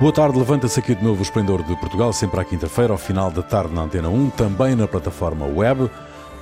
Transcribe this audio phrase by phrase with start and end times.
[0.00, 3.30] Boa tarde, levanta-se aqui de novo o Esplendor de Portugal, sempre à quinta-feira, ao final
[3.30, 5.90] da tarde na Antena 1, também na plataforma web.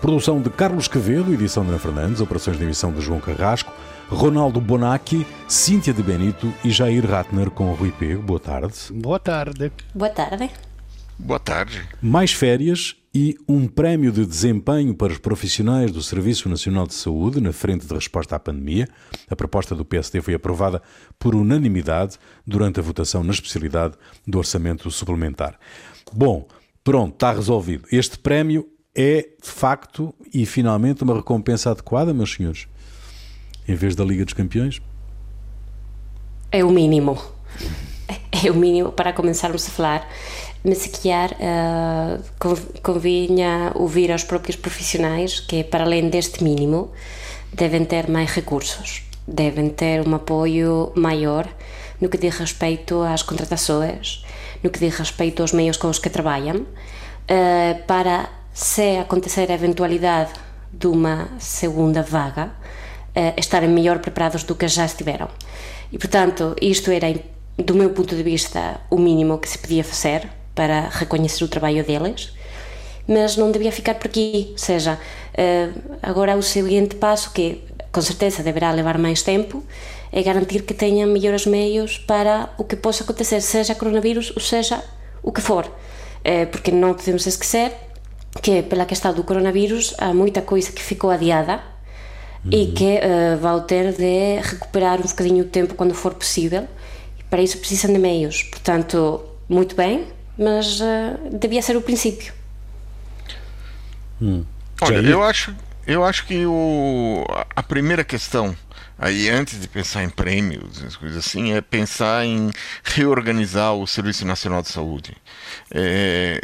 [0.01, 3.73] Produção de Carlos Quevedo, edição de Ana Fernandes, operações de emissão de João Carrasco,
[4.09, 8.23] Ronaldo Bonacci, Cíntia de Benito e Jair Ratner com Rui Pego.
[8.23, 8.75] Boa tarde.
[8.93, 9.73] Boa tarde.
[9.93, 10.68] Boa tarde.
[11.19, 11.83] Boa tarde.
[12.01, 17.41] Mais férias e um prémio de desempenho para os profissionais do Serviço Nacional de Saúde
[17.41, 18.87] na frente de resposta à pandemia.
[19.29, 20.81] A proposta do PSD foi aprovada
[21.19, 25.59] por unanimidade durante a votação na especialidade do orçamento suplementar.
[26.13, 26.47] Bom,
[26.85, 27.89] pronto, está resolvido.
[27.91, 32.69] Este prémio é, de facto e finalmente, uma recompensa adequada, meus senhores?
[33.67, 34.81] Em vez da Liga dos Campeões?
[36.53, 37.21] É o mínimo.
[38.45, 40.09] É o mínimo para começarmos a falar
[40.69, 46.93] mas se uh, convinha ouvir aos próprios profissionais que, para além deste mínimo,
[47.53, 51.49] devem ter mais recursos, devem ter um apoio maior
[51.99, 54.25] no que diz respeito às contratações,
[54.63, 59.55] no que diz respeito aos meios com os que trabalham, uh, para, se acontecer a
[59.55, 60.33] eventualidade
[60.71, 62.53] de uma segunda vaga,
[63.17, 65.29] uh, estarem melhor preparados do que já estiveram.
[65.91, 67.19] E, portanto, isto era,
[67.57, 71.85] do meu ponto de vista, o mínimo que se podia fazer para reconhecer o trabalho
[71.85, 72.33] deles,
[73.07, 74.49] mas não devia ficar por aqui.
[74.51, 74.99] Ou seja,
[75.33, 75.69] eh,
[76.03, 79.63] agora o seguinte passo, que com certeza deverá levar mais tempo,
[80.11, 84.83] é garantir que tenham melhores meios para o que possa acontecer, seja coronavírus ou seja
[85.23, 85.65] o que for.
[86.25, 87.71] Eh, porque não podemos esquecer
[88.43, 91.61] que, pela questão do coronavírus, há muita coisa que ficou adiada
[92.45, 92.51] uhum.
[92.51, 96.67] e que uh, vai ter de recuperar um bocadinho o tempo quando for possível.
[97.17, 98.43] E para isso precisam de meios.
[98.43, 102.33] Portanto, muito bem, mas uh, devia ser o princípio.
[104.23, 104.45] Hum.
[104.81, 105.55] Olha, eu acho,
[105.87, 108.57] eu acho que o, a primeira questão
[108.99, 112.51] aí antes de pensar em prêmios, coisas assim, é pensar em
[112.83, 115.17] reorganizar o Serviço Nacional de Saúde,
[115.71, 116.41] é,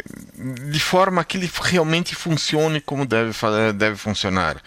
[0.71, 3.31] de forma que ele realmente funcione como deve,
[3.75, 4.61] deve funcionar.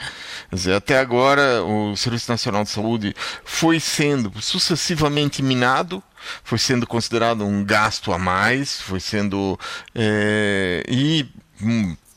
[0.53, 6.03] Dizer, até agora, o Serviço Nacional de Saúde foi sendo sucessivamente minado
[6.43, 9.59] foi sendo considerado um gasto a mais, foi sendo
[9.95, 11.27] é, e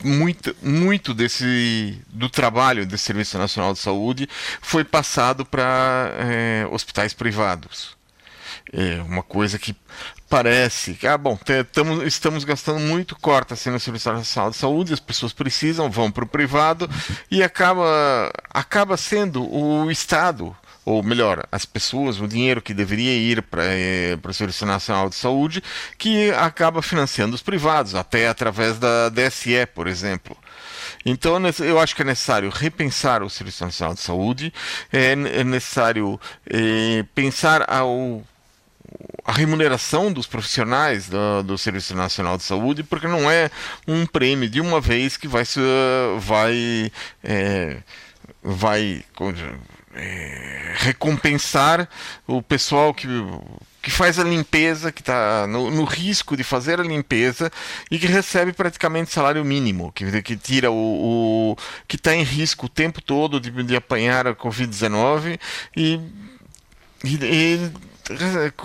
[0.04, 4.28] muito, muito desse do trabalho do Serviço Nacional de Saúde
[4.62, 7.96] foi passado para é, hospitais privados.
[8.74, 9.76] É uma coisa que
[10.30, 11.38] parece que, ah, bom,
[11.74, 16.24] tamo, estamos gastando muito, corta-se no Serviço Nacional de Saúde, as pessoas precisam, vão para
[16.24, 16.90] o privado
[17.30, 23.42] e acaba, acaba sendo o Estado ou melhor, as pessoas, o dinheiro que deveria ir
[23.44, 25.64] para eh, o Serviço Nacional de Saúde,
[25.97, 30.36] que acaba financiando os privados, até através da DSE, por exemplo.
[31.06, 34.53] Então, eu acho que é necessário repensar o Serviço Nacional de Saúde,
[34.91, 38.24] é, é necessário é, pensar ao,
[39.25, 43.50] a remuneração dos profissionais do, do, Serviço Nacional de Saúde, porque não é
[43.88, 45.44] um prêmio de uma vez que vai,
[46.20, 46.91] vai,
[47.24, 47.78] é,
[48.44, 49.03] vai
[49.96, 51.88] é, recompensar
[52.28, 53.07] o pessoal que,
[53.81, 57.52] que faz a limpeza, que está no, no, risco de fazer a limpeza
[57.90, 60.75] e que recebe praticamente salário mínimo, que, que tira o,
[61.53, 61.57] o
[61.88, 65.40] que está em risco o tempo todo de, de apanhar a Covid-19
[65.75, 66.00] e,
[67.03, 67.72] e, e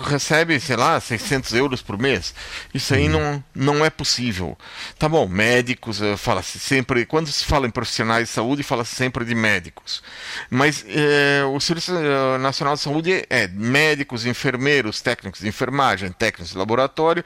[0.03, 2.33] recebe, sei lá, 600 euros por mês.
[2.73, 4.57] Isso aí não, não é possível.
[4.97, 9.25] Tá bom, médicos, eh, fala-se sempre, quando se fala em profissionais de saúde, fala-se sempre
[9.25, 10.03] de médicos.
[10.49, 16.51] Mas é, o Serviço eh, Nacional de Saúde é, médicos, enfermeiros, técnicos de enfermagem, técnicos
[16.51, 17.23] de laboratório,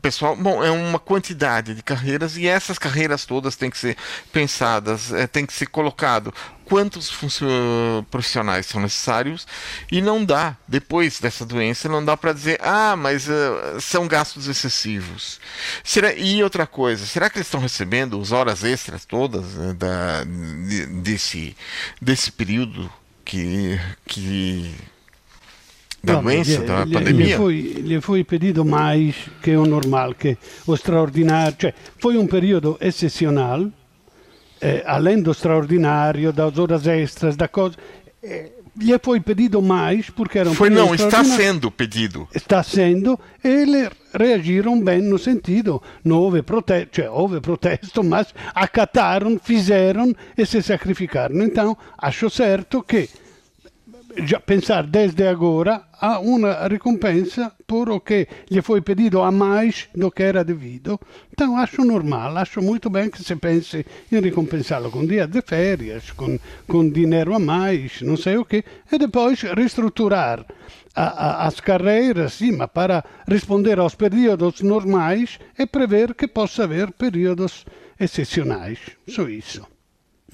[0.00, 3.96] pessoal, bom, é uma quantidade de carreiras e essas carreiras todas têm que ser
[4.32, 6.32] pensadas, é, tem que ser colocado
[6.72, 7.12] quantos
[8.10, 9.46] profissionais são necessários
[9.90, 14.48] e não dá, depois dessa doença, não dá para dizer, ah, mas uh, são gastos
[14.48, 15.38] excessivos.
[15.84, 20.24] Será, e outra coisa, será que eles estão recebendo as horas extras todas uh, da,
[20.24, 21.54] de, desse,
[22.00, 22.90] desse período
[23.22, 24.74] que, que
[26.02, 27.36] da no, doença, gli, da pandemia?
[27.36, 32.78] Gli foi, gli pedido mais que o normal, que o straordinario, cioè foi um período
[32.80, 33.70] excepcional,
[34.62, 37.76] eh, além do extraordinário, das horas extras, da coisa.
[38.22, 42.28] Eh, lhe foi pedido mais porque era um Foi não, está sendo pedido.
[42.34, 48.34] Está sendo e eles reagiram bem no sentido, não houve protesto, cioè houve protesto, mas
[48.54, 51.42] acataram, fizeram e se sacrificaram.
[51.42, 53.08] Então, acho certo que
[54.24, 59.88] já pensar desde agora a uma recompensa por o que lhe foi pedido a mais
[59.94, 61.00] do que era devido.
[61.32, 66.10] Então acho normal, acho muito bem que se pense em recompensá-lo com dias de férias,
[66.10, 70.44] com, com dinheiro a mais, não sei o que, e depois reestruturar
[70.94, 76.64] a, a, as carreiras, sim, mas para responder aos períodos normais e prever que possa
[76.64, 77.64] haver períodos
[77.98, 78.78] excepcionais.
[79.08, 79.71] Só isso.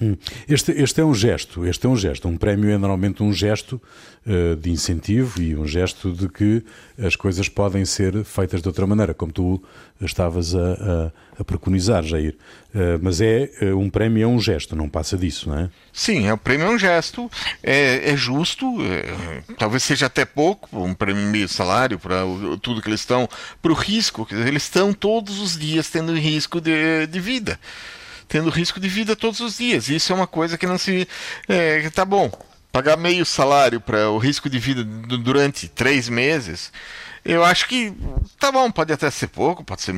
[0.01, 0.15] Hum.
[0.47, 2.27] Este, este é um gesto, este é um gesto.
[2.27, 3.81] Um prémio é normalmente um gesto
[4.25, 6.63] uh, de incentivo e um gesto de que
[6.97, 9.61] as coisas podem ser feitas de outra maneira, como tu
[9.99, 11.11] estavas a, a,
[11.41, 12.37] a preconizar, Jair.
[12.73, 15.69] Uh, mas é uh, um prémio é um gesto, não passa disso, não é?
[15.91, 17.29] Sim, é, o prémio é um gesto,
[17.61, 22.21] é, é justo, é, talvez seja até pouco, um prêmio meio salário para
[22.61, 23.27] tudo que eles estão,
[23.61, 27.59] para o risco, eles estão todos os dias tendo risco de, de vida
[28.29, 29.89] tendo risco de vida todos os dias.
[29.89, 31.07] Isso é uma coisa que não se.
[31.47, 32.31] É, tá bom,
[32.71, 36.71] pagar meio salário para o risco de vida durante três meses.
[37.25, 37.93] Eu acho que
[38.39, 39.93] tá bom, pode até ser pouco, pode ser.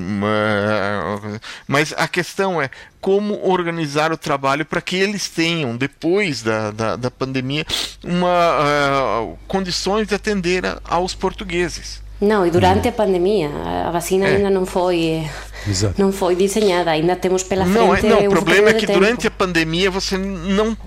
[1.68, 2.70] Mas a questão é
[3.00, 7.66] como organizar o trabalho para que eles tenham, depois da, da, da pandemia,
[8.04, 12.01] uma, uh, condições de atender aos portugueses.
[12.22, 13.50] Não, e durante a pandemia,
[13.88, 14.36] a vacina é.
[14.36, 15.28] ainda não foi
[15.68, 15.96] Exato.
[15.98, 17.78] não foi desenhada, ainda temos pela frente.
[17.78, 20.78] Não, é, não o problema é que durante a pandemia você não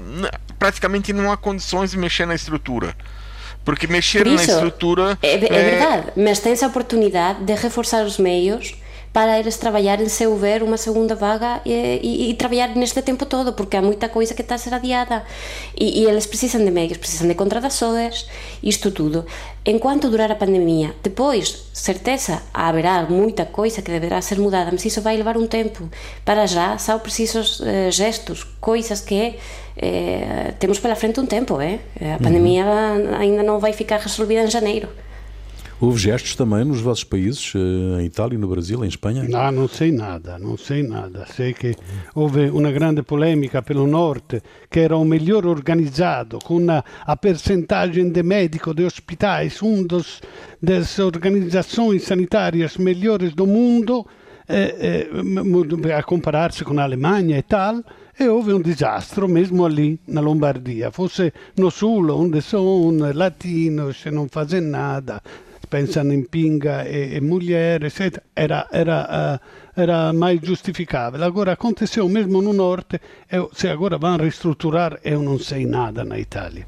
[0.59, 2.95] praticamente não há condições de mexer na estrutura.
[3.65, 5.19] Porque mexer isso, na estrutura.
[5.23, 8.75] É, é, é verdade, mas tem essa oportunidade de reforçar os meios
[9.15, 13.53] para eles trabalharem se houver uma segunda vaga e, e, e, trabalhar neste tempo todo,
[13.53, 15.23] porque há muita coisa que está a ser adiada.
[15.79, 18.27] E, e eles precisam de meios, precisam de contratações,
[18.61, 19.25] isto tudo.
[19.65, 25.01] Enquanto durar a pandemia, depois, certeza, haverá muita coisa que deverá ser mudada, mas isso
[25.01, 25.89] vai levar um tempo.
[26.25, 29.37] Para já, são precisos eh, gestos, coisas que
[29.77, 31.61] eh, temos pela frente um tempo.
[31.61, 31.79] Eh?
[32.17, 33.15] A pandemia uhum.
[33.17, 34.89] ainda não vai ficar resolvida em janeiro.
[35.85, 39.23] Houve gestos também nos vossos países, eh, em Itália, no Brasil, em Espanha?
[39.23, 41.27] Não, não sei nada, não sei nada.
[41.27, 41.77] Sei que
[42.15, 44.41] houve uma grande polêmica pelo norte,
[44.71, 50.23] que era o melhor organizado, com a, percentagem de médicos de hospitais, um dos
[50.61, 54.07] das organizações sanitárias melhores do mundo,
[54.49, 55.07] eh,
[55.87, 57.85] eh, a comparar-se com a Alemanha e tal,
[58.19, 60.91] e houve um desastre mesmo ali na Lombardia.
[60.91, 65.21] Fosse no sul, onde são latinos e não fazem nada,
[65.67, 71.23] pensano em pinga e, e mulher, etc., era, era, uh, era mais justificável.
[71.23, 73.01] Agora aconteceu mesmo no norte,
[73.31, 76.67] eu, se agora vão reestruturar, eu não sei nada na Itália.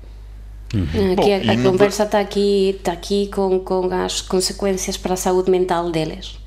[0.75, 1.13] Uhum.
[1.13, 5.51] Aqui, a, a conversa está aqui, tá aqui com, com as consequências para a saúde
[5.51, 6.39] mental deles.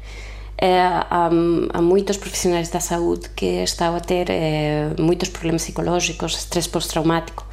[0.61, 1.29] É, há,
[1.73, 7.47] há, muitos profissionais da saúde que estão a ter é, muitos problemas psicológicos, estresse pós-traumático,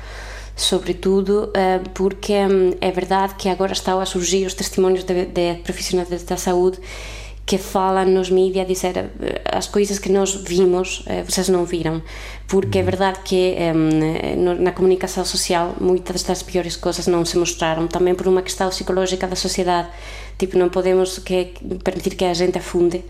[0.56, 5.54] sobretudo uh, porque um, é verdade que agora estão a surgir os testemunhos de, de
[5.62, 6.78] profissionais da saúde
[7.44, 11.64] que falam nos mídias a dizer eh, as coisas que nós vimos, uh, vocês não
[11.64, 12.02] viram.
[12.48, 12.86] Porque é uhum.
[12.86, 18.26] verdade que um, na comunicação social muitas das piores coisas não se mostraram, também por
[18.26, 19.88] uma questão psicológica da sociedade.
[20.36, 21.52] Tipo, não podemos que,
[21.84, 23.04] permitir que a gente afunde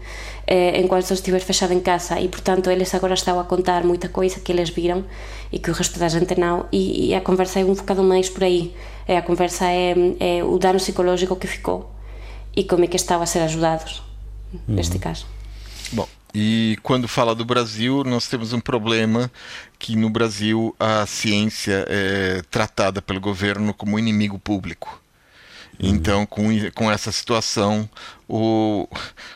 [0.47, 4.41] eh, enquanto estiver fechado em casa e portanto eles agora estão a contar muita coisa
[4.41, 5.05] que eles viram
[5.53, 8.29] e que o resto da gente não e, e a conversa é um bocado mais
[8.29, 8.75] por aí
[9.09, 11.91] é, a conversa é, é, o dano psicológico que ficou
[12.55, 14.03] e como é que estão a ser ajudados
[14.53, 14.75] uhum.
[14.77, 15.27] neste caso
[15.93, 19.31] Bom, e quando fala do Brasil, nós temos um problema
[19.79, 25.01] que no Brasil a ciência é tratada pelo governo como inimigo público.
[25.79, 27.89] Então, com, com essa situação,
[28.29, 28.89] o,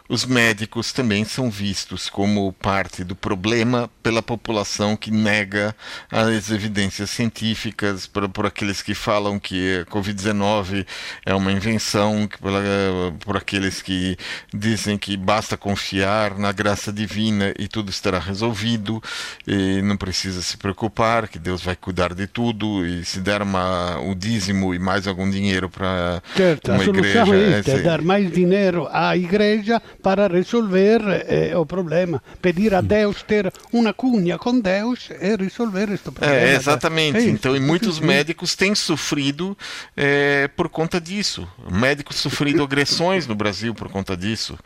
[0.09, 5.75] os médicos também são vistos como parte do problema pela população que nega
[6.11, 10.85] as evidências científicas, por, por aqueles que falam que a Covid-19
[11.25, 12.53] é uma invenção, por,
[13.21, 14.17] por aqueles que
[14.53, 19.01] dizem que basta confiar na graça divina e tudo estará resolvido,
[19.47, 24.01] e não precisa se preocupar, que Deus vai cuidar de tudo, e se der uma,
[24.01, 26.21] o dízimo e mais algum dinheiro para
[26.69, 27.37] uma igreja.
[27.67, 32.23] É, é dar mais dinheiro dinheiro à igreja para resolver eh, o problema.
[32.41, 36.35] Pedir a Deus ter uma cunha com Deus e resolver este problema.
[36.35, 37.19] É, exatamente.
[37.19, 38.05] É então, e muitos sim.
[38.05, 39.57] médicos têm sofrido
[39.97, 41.47] é, por conta disso.
[41.71, 44.59] Médicos sofrido agressões no Brasil por conta disso.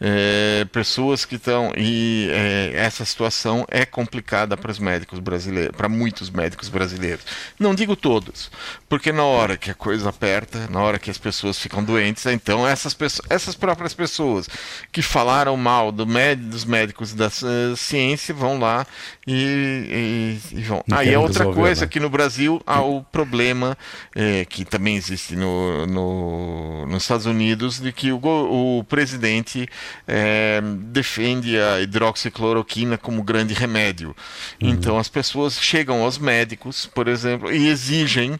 [0.00, 1.72] É, pessoas que estão.
[1.76, 7.24] E é, essa situação é complicada para os médicos brasileiros, para muitos médicos brasileiros.
[7.58, 8.50] Não digo todos,
[8.88, 12.66] porque na hora que a coisa aperta, na hora que as pessoas ficam doentes, então
[12.66, 13.26] essas pessoas.
[13.30, 14.48] Essas próprias pessoas
[14.92, 17.28] que falaram mal do dos médicos da
[17.76, 18.86] ciência vão lá
[19.26, 20.82] e, e, e vão.
[20.90, 21.86] Aí ah, é outra coisa né?
[21.86, 23.76] que no Brasil há o problema
[24.14, 29.68] é, que também existe no, no, nos Estados Unidos de que o, o presidente
[30.06, 34.14] é, defende a hidroxicloroquina como grande remédio.
[34.60, 34.68] Uhum.
[34.70, 38.38] Então as pessoas chegam aos médicos, por exemplo, e exigem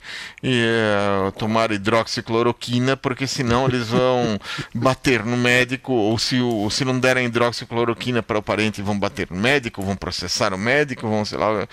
[1.37, 4.39] tomar hidroxicloroquina porque senão eles vão
[4.75, 9.29] bater no médico ou se, ou se não derem hidroxicloroquina para o parente vão bater
[9.31, 11.67] no médico, vão processar o médico médico, vão, sei lá,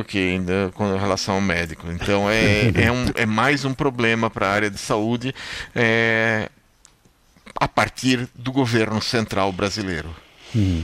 [0.00, 1.86] o que ainda com relação ao médico.
[1.90, 5.34] Então é, é, um, é mais um problema para a área de saúde
[5.74, 6.48] é,
[7.56, 10.14] a partir do governo central brasileiro.
[10.54, 10.82] Hum.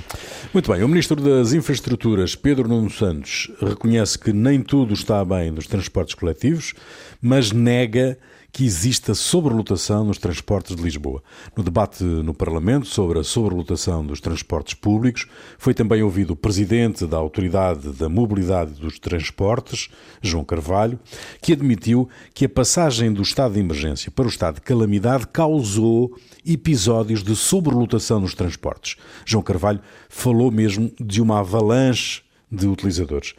[0.52, 5.50] Muito bem, o Ministro das Infraestruturas, Pedro Nuno Santos, reconhece que nem tudo está bem
[5.50, 6.72] nos transportes coletivos,
[7.20, 8.18] mas nega
[8.52, 11.22] que exista sobrelotação nos transportes de Lisboa.
[11.56, 15.26] No debate no Parlamento sobre a sobrelotação dos transportes públicos,
[15.58, 19.88] foi também ouvido o presidente da Autoridade da Mobilidade dos Transportes,
[20.22, 20.98] João Carvalho,
[21.40, 26.16] que admitiu que a passagem do estado de emergência para o estado de calamidade causou
[26.44, 28.96] episódios de sobrelotação nos transportes.
[29.24, 33.34] João Carvalho falou mesmo de uma avalanche de utilizadores.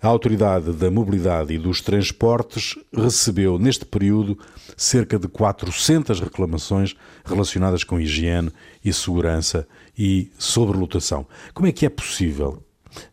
[0.00, 4.38] A Autoridade da Mobilidade e dos Transportes recebeu, neste período,
[4.76, 8.50] cerca de 400 reclamações relacionadas com higiene
[8.84, 9.66] e segurança
[9.96, 11.26] e sobrelotação.
[11.52, 12.62] Como é que é possível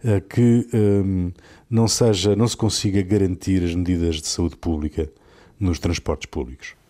[0.03, 1.31] uh, que um,
[1.69, 5.09] não, seja, não se consiga garantir as medidas de saúde pública
[5.59, 6.80] nos transportes públicos?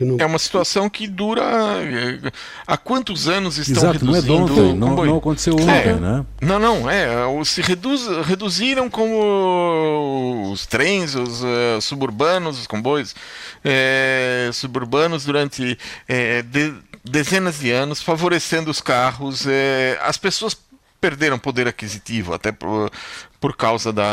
[0.00, 0.16] Não...
[0.18, 1.42] É uma situação que dura.
[1.42, 2.32] Eh,
[2.66, 4.32] há quantos anos estão Exato, reduzindo?
[4.32, 6.24] Não, é ontem, não, não aconteceu ontem, é, né?
[6.40, 7.08] Não, não, é.
[7.44, 13.14] Se reduz, reduziram como os trens, os uh, suburbanos, os comboios
[13.64, 15.78] é, suburbanos durante
[16.08, 19.46] é, de, dezenas de anos, favorecendo os carros.
[19.46, 20.56] É, as pessoas
[21.02, 22.88] perderam poder aquisitivo, até por,
[23.40, 24.04] por causa da,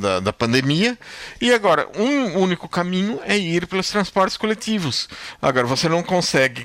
[0.00, 0.96] da, da, pandemia.
[1.40, 5.08] E agora, um único caminho é ir pelos transportes coletivos.
[5.42, 6.64] Agora, você não consegue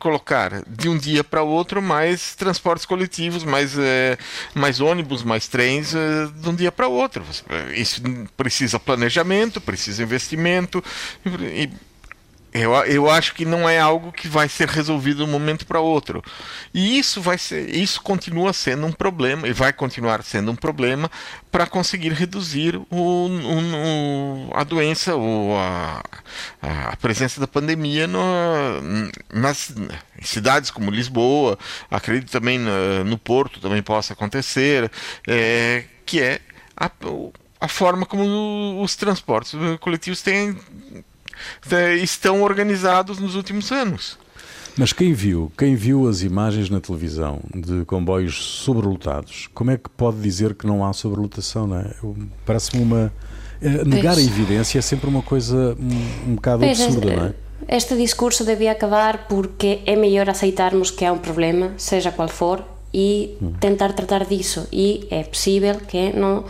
[0.00, 4.18] colocar de um dia para outro mais transportes coletivos, mais, é,
[4.52, 7.24] mais ônibus, mais trens é, de um dia para outro.
[7.76, 8.02] Isso
[8.36, 10.82] precisa planejamento, precisa investimento.
[11.24, 11.70] E,
[12.60, 15.80] eu, eu acho que não é algo que vai ser resolvido de um momento para
[15.80, 16.22] outro.
[16.72, 21.10] E isso vai ser, isso continua sendo um problema e vai continuar sendo um problema
[21.50, 26.02] para conseguir reduzir o, o, a doença ou a,
[26.62, 28.20] a, presença da pandemia no,
[29.32, 29.72] nas
[30.22, 31.58] cidades como Lisboa,
[31.90, 34.90] acredito também no, no Porto também possa acontecer,
[35.26, 36.40] é, que é
[36.76, 36.90] a,
[37.60, 40.56] a forma como os transportes coletivos têm
[42.02, 44.18] estão organizados nos últimos anos.
[44.78, 49.88] Mas quem viu, quem viu as imagens na televisão de comboios sobrelotados, como é que
[49.88, 51.66] pode dizer que não há sobrelotação?
[51.66, 51.90] Não é?
[52.44, 53.12] Parece-me uma.
[53.62, 57.34] Eh, negar a evidência é sempre uma coisa um, um bocado pois, absurda, não é?
[57.68, 62.62] Este discurso devia acabar porque é melhor aceitarmos que há um problema, seja qual for,
[62.92, 63.54] e hum.
[63.58, 64.68] tentar tratar disso.
[64.70, 66.44] E é possível que não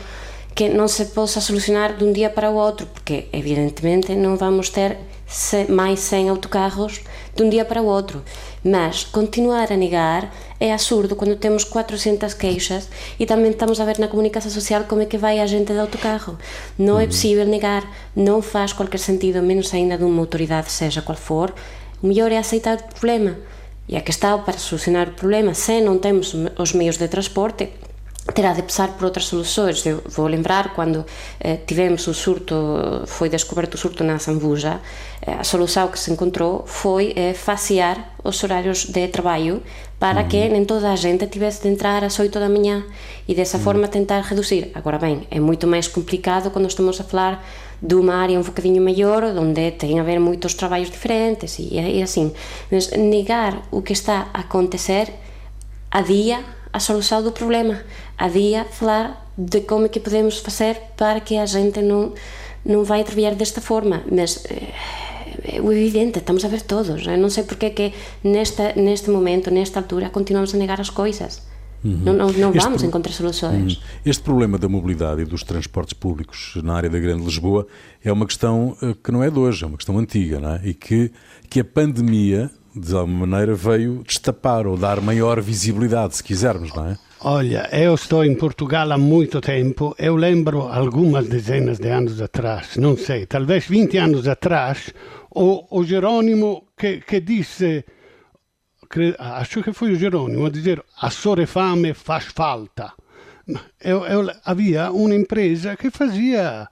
[0.57, 4.71] que não se possa solucionar de um dia para o outro, porque evidentemente não vamos
[4.71, 4.97] ter
[5.69, 7.03] mais 100 autocarros
[7.35, 8.23] de um dia para o outro.
[8.65, 12.89] Mas continuar a negar é absurdo quando temos 400 queixas
[13.21, 15.79] e também estamos a ver na comunicação social como é que vai a gente de
[15.79, 16.39] autocarro.
[16.79, 17.85] Não é possível negar,
[18.17, 21.55] não faz qualquer sentido, menos ainda de uma autoridade, seja qual for.
[22.03, 23.37] O melhor é aceitar o problema.
[23.87, 27.69] E a questão para solucionar o problema, se não temos os meios de transporte,
[28.35, 29.85] terá de passar por outras soluções.
[29.87, 31.05] Eu vou lembrar quando
[31.41, 32.55] eh, tivemos o surto,
[33.07, 34.81] foi descoberto o surto na Zambuja,
[35.23, 39.63] eh, a solução que se encontrou foi eh, fasear os horários de trabalho
[39.99, 40.29] para uhum.
[40.29, 42.85] que nem toda a gente tivesse de entrar às 8 da manhã
[43.29, 43.63] e dessa uhum.
[43.63, 44.71] forma tentar reduzir.
[44.75, 47.45] Agora bem, é muito mais complicado quando estamos a falar
[47.81, 52.03] de uma área um bocadinho maior, onde tem a ver muitos trabalhos diferentes e, e
[52.03, 52.33] assim.
[52.71, 55.13] Mas negar o que está a acontecer
[55.91, 57.75] a dia a solução do problema.
[58.19, 59.07] A dia falar
[59.37, 62.13] de como é que podemos fazer para que a gente não
[62.65, 64.45] não vai atravessar desta forma, mas
[65.45, 67.07] é o evidente, estamos a ver todos.
[67.07, 67.93] Eu não sei porque é que
[68.25, 71.43] nesta, neste momento, nesta altura, continuamos a negar as coisas.
[71.85, 72.01] Uhum.
[72.05, 72.89] Não, não, não vamos pro...
[72.89, 73.77] encontrar soluções.
[73.77, 73.83] Uhum.
[74.05, 77.67] Este problema da mobilidade e dos transportes públicos na área da Grande Lisboa
[78.03, 80.61] é uma questão eh, que não é de hoje, é uma questão antiga, não é?
[80.65, 81.13] E que,
[81.49, 86.91] que a pandemia de alguma maneira veio destapar ou dar maior visibilidade, se quisermos, não
[86.91, 86.99] é?
[87.21, 89.95] Olha, eu estou em Portugal há muito tempo.
[89.99, 94.93] Eu lembro algumas dezenas de anos atrás, não sei, talvez 20 anos atrás,
[95.31, 97.85] o, o Jerônimo que, que disse,
[99.19, 102.93] acho que foi o Jerônimo, a dizer a sorefame faz falta.
[103.81, 106.69] eu, eu, havia uma empresa que fazia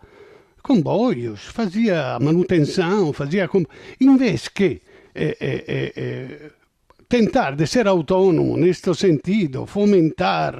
[0.62, 3.49] comboios, fazia manutenção, fazia...
[3.99, 4.82] Em vez que
[5.14, 6.50] eh, eh, eh,
[7.09, 10.54] tentar de ser autônomo neste sentido, fomentar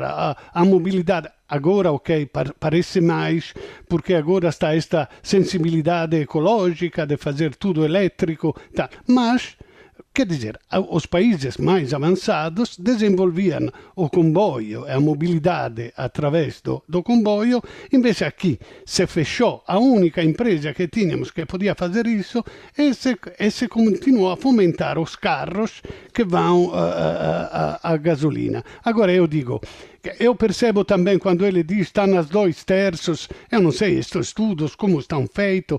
[0.53, 1.29] a, mobilidade.
[1.49, 3.53] Agora, ok, parece mais,
[3.89, 8.89] porque agora está esta sensibilidade ecológica de fazer tudo elétrico, tá.
[9.07, 9.57] mas
[10.13, 10.59] Quer dizer,
[10.91, 17.61] os países mais avançados desenvolviam o comboio e a mobilidade através do, do comboio,
[17.93, 22.45] invece aqui se fechou a única empresa que tínhamos que podia fazer isso
[22.79, 25.83] e se, e se continuou a fomentar os carros
[26.13, 28.65] que vão a, a, a, a gasolina.
[28.85, 29.61] Agora eu digo,
[30.21, 34.75] eu percebo também quando ele diz está nas dois terços, eu não sei estes estudos
[34.75, 35.79] como estão feitos,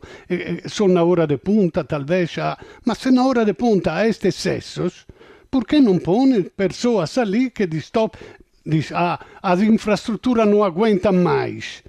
[0.68, 2.36] são na hora de punta talvez,
[2.84, 5.06] mas se na hora de punta estes excessos,
[5.50, 8.18] por que não põe pessoas ali que diz, stop,
[8.66, 11.84] diz ah, as infraestruturas não aguentam mais?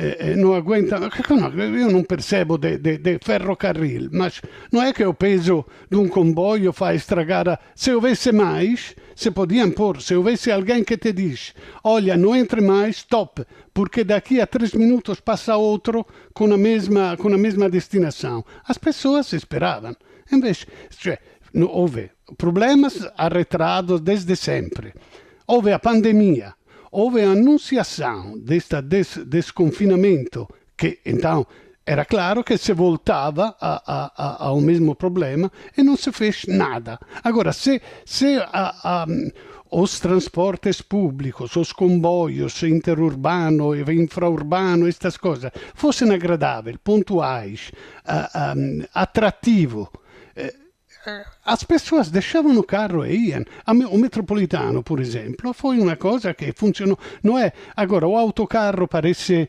[0.00, 0.96] eh, não aguenta.
[0.96, 4.40] Io non percebo de, de, de ferrocarril, mas
[4.72, 7.48] não é que o peso de um comboio faz estragar.
[7.48, 7.58] A...
[7.74, 11.52] Se houvesse mais, se podiam pôr, se houvesse alguém que te diz:
[11.84, 17.16] olha, não entre mais, stop, porque daqui a três minutos passa outro com a mesma,
[17.16, 18.44] com a mesma destinação.
[18.64, 19.94] As pessoas esperavam.
[20.32, 21.18] Invece, cioè,
[21.54, 24.94] houve problemas arretrados desde sempre.
[25.46, 26.54] Houve a pandemia
[26.90, 31.46] houve a anunciação deste des desconfinamento, que então
[31.86, 36.44] era claro que se voltava a, a, a, ao mesmo problema e não se fez
[36.46, 36.98] nada.
[37.24, 38.38] Agora, se, se
[39.70, 47.72] os transportes públicos, os comboios interurbano e infraurbano, estas coisas, fossem agradáveis, pontuais,
[48.04, 49.88] uh, atrativos,
[51.44, 53.44] as pessoas deixavam o carro e iam.
[53.90, 56.98] O metropolitano, por exemplo, foi uma coisa que funcionou.
[57.22, 57.52] Não é?
[57.76, 59.48] Agora, o autocarro parece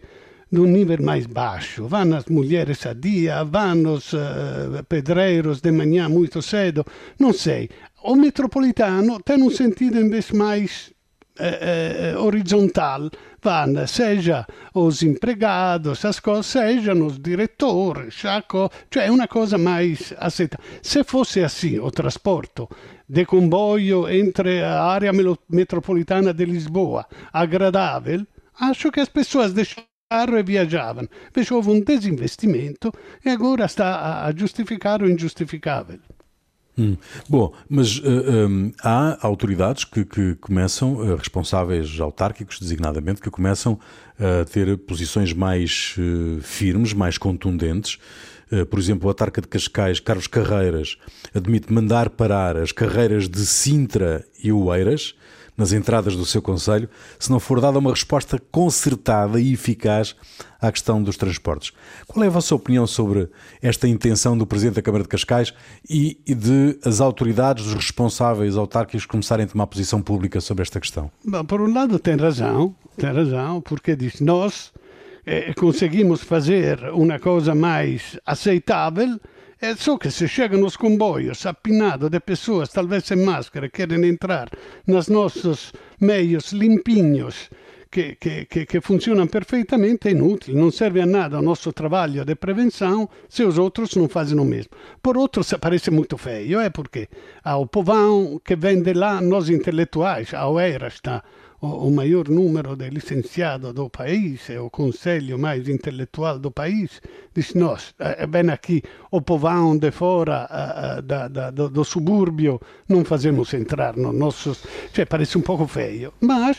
[0.51, 1.88] de um nível mais baixo.
[1.88, 6.86] Vão as mulheres a dia, vão os uh, pedreiros de manhã muito cedo.
[7.20, 7.70] Não sei.
[8.03, 10.91] O metropolitano tem um sentido, em vez mais
[11.41, 13.10] eh, eh, horizontal
[13.41, 18.13] vanno seja os empregados, as cose, sejam os diretores,
[18.89, 20.60] cioè una cosa mais aceita.
[20.82, 22.69] Se fosse assim o trasporto
[23.08, 25.12] de comboio entre a área
[25.49, 28.25] metropolitana de Lisboa, agradável,
[28.60, 31.10] acho que as pessoas deixaram carro e viaggiavano.
[31.30, 32.91] Invece houve um desinvestimento
[33.23, 35.99] e agora está a giustificare o ingiustificável.
[36.77, 36.95] Hum.
[37.29, 43.21] Bom, mas uh, eh, um, ehm, há autoridades que, que começam, uh, responsáveis autárquicos designadamente,
[43.21, 43.77] que começam
[44.17, 47.97] a ter posições mais uh, firmes, mais contundentes.
[48.69, 50.97] por exemplo, o autarca de Cascais, Carlos Carreiras,
[51.34, 55.15] admite mandar parar as carreiras de Sintra e Oeiras
[55.58, 60.16] nas entradas do seu Conselho, se não for dada uma resposta concertada e eficaz
[60.60, 61.72] à questão dos transportes.
[62.08, 63.30] Qual é a vossa opinião sobre
[63.62, 65.54] esta intenção do Presidente da Câmara de Cascais
[65.90, 71.12] e de as autoridades, os responsáveis autárquicos começarem a tomar posição pública sobre esta questão?
[71.24, 74.72] Bom, por um lado tem razão, tem razão, porque diz nós
[75.26, 79.20] eh, conseguimos fazer uma coisa mais aceitável
[79.62, 84.50] é só que se chegam nos comboios apinados de pessoas, talvez sem máscara, querem entrar
[84.88, 87.47] nos nossos meios limpinhos,
[87.91, 92.26] que, que, que, que, funcionam perfeitamente, é inútil, não serve a nada o nosso trabalho
[92.26, 94.71] de prevenção se os outros não fazem o mesmo.
[95.00, 97.08] Por outro, parece muito feio, é porque
[97.43, 101.24] há o povão que vem de lá, nós intelectuais, a OERA está
[101.62, 107.02] o, o maior número de licenciados do país, é o conselho mais intelectual do país,
[107.34, 110.47] diz nós, é bem aqui o povão de fora
[111.04, 113.93] da, do, subúrbio não fazemos entrar.
[114.93, 116.58] Cioè, parece um pouco feio, mas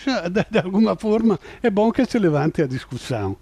[0.51, 3.37] de alguma forma é bom que se levante a discussão.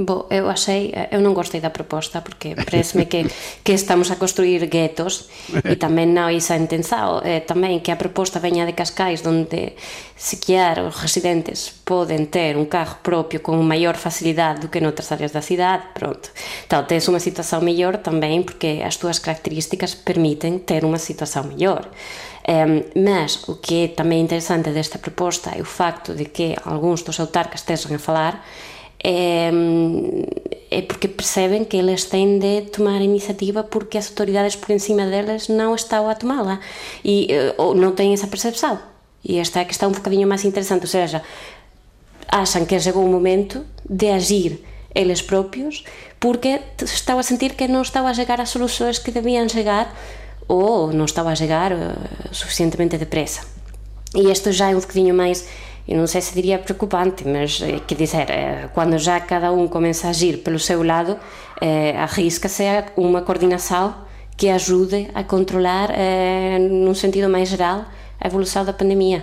[0.00, 3.28] Bo, eu achei, eu non gostei da proposta porque parece que,
[3.60, 5.28] que estamos a construir guetos
[5.60, 9.76] e tamén non isa entenzao eh, tamén que a proposta veña de Cascais onde
[10.16, 15.36] sequear os residentes poden ter un carro propio con maior facilidade do que noutras áreas
[15.36, 16.32] da cidade, pronto.
[16.64, 21.92] Tal, tens unha situación mellor tamén porque as túas características permiten ter unha situación mellor.
[22.48, 27.04] Um, mas o que é tamén interesante desta proposta é o facto de que algúns
[27.04, 28.40] dos autarcas tesan a falar
[29.02, 29.50] é,
[30.70, 35.48] é porque percebem que eles têm de tomar iniciativa porque as autoridades por cima deles
[35.48, 36.60] não estão a tomá-la
[37.04, 38.78] e eh, ou não têm essa percepção.
[39.24, 41.22] E esta é a questão um bocadinho mais interessante, ou seja,
[42.28, 45.84] acham que chegou o momento de agir eles próprios
[46.18, 49.94] porque estão a sentir que não estão a chegar às soluções que deviam chegar
[50.46, 51.76] ou não estão a chegar uh,
[52.32, 53.42] suficientemente depressa.
[54.14, 55.46] E isto já é um bocadinho mais
[55.96, 60.06] não sei se diria preocupante, mas eh, quer dizer, eh, quando já cada um começa
[60.06, 61.18] a agir pelo seu lado,
[61.60, 62.62] eh, arrisca-se
[62.96, 63.94] uma coordenação
[64.36, 65.90] que ajude a controlar,
[66.58, 67.84] num sentido mais geral,
[68.18, 69.22] a evolução da pandemia.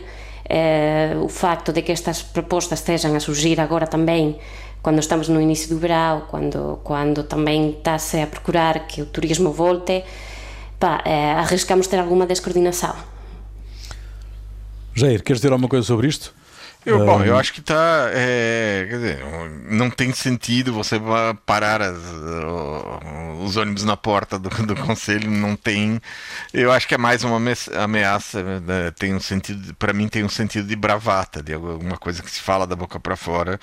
[1.23, 4.37] o facto de que estas propostas estejam a surgir agora também,
[4.79, 9.51] quando estamos no início do verão, quando, quando também está-se a procurar que o turismo
[9.51, 10.03] volte,
[10.79, 11.01] pá,
[11.39, 12.95] arriscamos ter alguma descoordenação.
[14.93, 16.36] Jair, queres dizer alguma coisa sobre isto?
[16.87, 18.09] Eu, bom, eu acho que tá.
[18.13, 19.25] É, quer dizer,
[19.69, 20.95] não tem sentido você
[21.45, 21.97] parar as,
[23.43, 25.99] os ônibus na porta do, do conselho, não tem.
[26.53, 27.41] Eu acho que é mais uma
[27.75, 32.23] ameaça, né, tem um sentido, para mim tem um sentido de bravata, de alguma coisa
[32.23, 33.59] que se fala da boca para fora.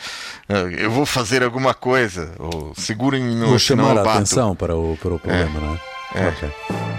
[0.78, 5.14] Eu vou fazer alguma coisa, ou segurem no Vou chamar a atenção para o, para
[5.14, 5.60] o problema, é.
[5.60, 5.80] não
[6.14, 6.26] é?
[6.26, 6.28] é.
[6.28, 6.93] Okay.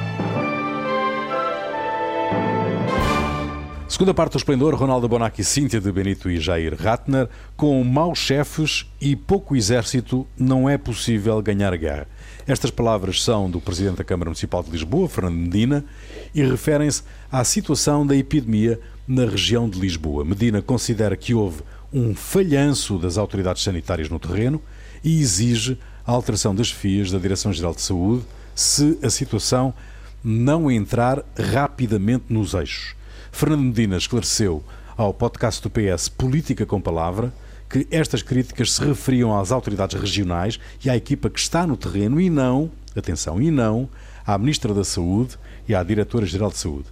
[3.96, 7.30] Segunda parte do Esplendor, Ronaldo Bonacci, Cíntia de Benito e Jair Ratner.
[7.56, 12.06] Com maus chefes e pouco exército, não é possível ganhar guerra.
[12.46, 15.86] Estas palavras são do Presidente da Câmara Municipal de Lisboa, Fernando Medina,
[16.34, 20.26] e referem-se à situação da epidemia na região de Lisboa.
[20.26, 24.62] Medina considera que houve um falhanço das autoridades sanitárias no terreno
[25.06, 29.74] e exige a alteração das FIAs da Direção-Geral de Saúde se a situação
[30.22, 32.94] não entrar rapidamente nos eixos.
[33.36, 34.64] Fernando Medina esclareceu
[34.96, 37.34] ao podcast do PS Política com Palavra
[37.70, 42.22] que estas críticas se referiam às autoridades regionais e à equipa que está no terreno
[42.22, 43.90] e não, atenção, e não
[44.26, 46.86] à Ministra da Saúde e à Diretora-Geral de Saúde.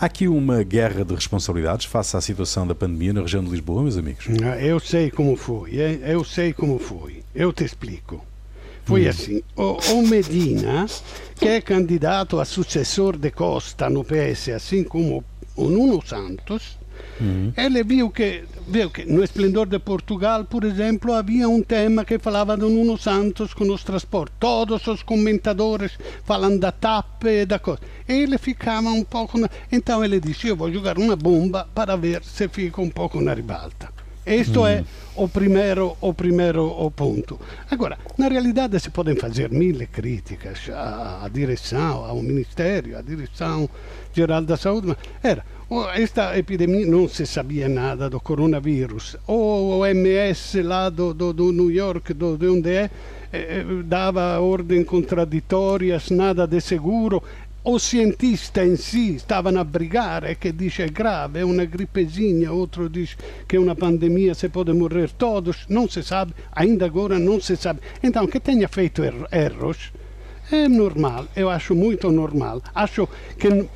[0.00, 3.82] Há aqui uma guerra de responsabilidades face à situação da pandemia na região de Lisboa,
[3.82, 4.26] meus amigos?
[4.60, 5.72] Eu sei como foi,
[6.04, 7.24] eu sei como foi.
[7.34, 8.24] Eu te explico.
[8.84, 9.10] Foi hum.
[9.10, 10.86] assim, o, o, Medina,
[11.34, 15.24] que é candidato a sucessor de Costa no PS, assim como
[15.56, 16.78] o Nuno Santos,
[17.20, 17.52] uhum.
[17.56, 22.18] ele viu que, viu que no Esplendor de Portugal, por exemplo, havia um tema que
[22.18, 24.36] falava do Nuno Santos com os transportes.
[24.38, 25.92] Todos os comentadores
[26.24, 27.80] falam da TAP e da coisa.
[28.08, 29.38] Ele ficava um pouco...
[29.38, 29.48] Na...
[29.70, 33.34] Então ele disse, eu vou jogar uma bomba para ver se fica um pouco na
[33.34, 33.99] ribalta.
[34.26, 34.84] Isto é
[35.16, 37.40] o primeiro, o primeiro o ponto.
[37.70, 43.68] Agora, na realidade se podem fazer mil críticas à, à direção, ao Ministério, à direção
[44.12, 45.44] geral da saúde, mas era
[45.94, 49.16] esta epidemia não se sabia nada do coronavírus.
[49.28, 52.90] O OMS lá do, do, do New York, do, de onde é,
[53.32, 57.22] eh, dava ordens contraditórias, nada de seguro.
[57.62, 62.88] O cientista em si stavano a brigare che dice è grave, è una grippezinha, outro
[62.88, 63.14] diz
[63.46, 67.56] que é uma pandemia, se pode morrer todos, não se sabe, ainda agora não se
[67.56, 67.80] sabe.
[68.02, 69.92] Então, que tenha feito er erros
[70.50, 72.62] é normal, eu acho muito normal.
[72.74, 73.06] Acho
[73.38, 73.68] que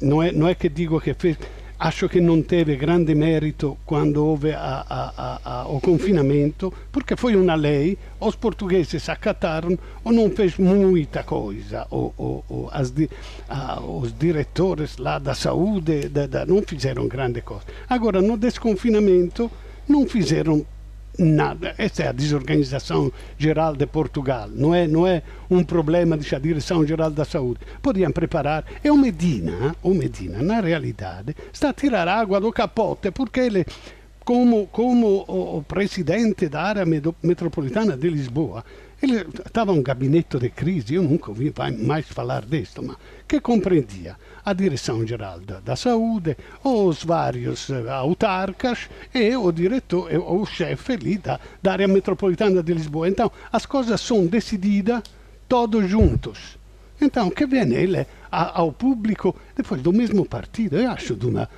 [0.00, 1.36] não é, não é que digo que fez,
[1.84, 7.34] acho che non teve grande merito quando houve a, a, a, o confinamento, porque foi
[7.34, 12.92] uma lei, os portugueses acataram ou não fez muita coisa, ou, ou, ou as,
[13.82, 17.64] os diretores lá da saúde da, da, não fizeram grande coisa.
[17.88, 19.50] Agora, no desconfinamento,
[19.88, 20.64] não fizeram
[21.18, 21.74] nada.
[21.78, 24.48] Essa é a desorganização geral de Portugal.
[24.48, 27.60] Não é, não é um problema da direção geral da saúde.
[27.80, 28.64] Podiam preparar.
[28.82, 33.66] E o Medina, o Medina, na realidade, está a tirar água do capote porque ele,
[34.24, 36.84] como, como o, presidente da área
[37.22, 38.64] metropolitana de Lisboa,
[39.02, 41.52] ele estava um gabinete de crise, eu nunca ouvi
[41.84, 48.88] mais falar disso, mas que compreendia a Direção-Geral da, da, Saúde, os vários uh, autarcas
[49.12, 53.08] e o diretor, o chefe ali da, da área metropolitana de Lisboa.
[53.08, 55.02] Então, as coisas são decididas
[55.48, 56.56] todos juntos.
[57.00, 61.48] Então, que vem ele ao público, depois do mesmo partido, eu acho de uma...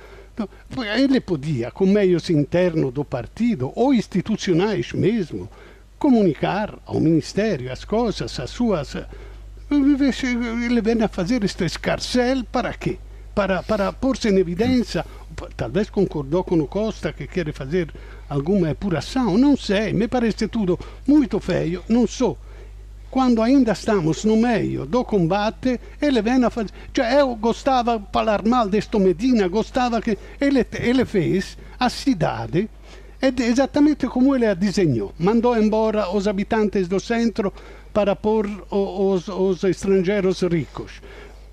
[0.97, 5.49] Ele podia, com meios internos do partido, ou institucionais mesmo,
[5.97, 8.95] comunicar ao Ministério as coisas, as suas.
[9.71, 12.97] Ele vem a fazer este escarcel para quê?
[13.33, 15.05] Para, para pôr-se em evidência,
[15.57, 17.93] talvez concordou com o Costa que quer fazer
[18.29, 22.37] alguma epuração, não sei, me parece tudo muito feio, não sou.
[23.15, 26.71] Quando ainda estamos no meio do combate, ele vem a fazer.
[26.93, 30.17] Cioè, eu gostava de falar mal deste Medina, gostava que.
[30.37, 32.69] Ele, ele fez a cidade
[33.21, 35.13] é exatamente como ele a desenhou.
[35.17, 37.53] Mandou embora os habitantes do centro
[37.93, 41.01] para pôr os, os estrangeiros ricos.